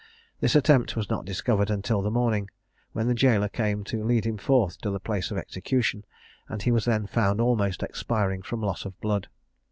[0.39, 2.49] This attempt was not discovered until the morning,
[2.91, 6.05] when the jailor came to lead him forth to the place of execution,
[6.49, 9.27] and he was then found almost expiring from loss of blood.